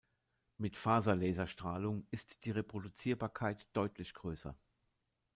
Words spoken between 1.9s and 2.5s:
ist die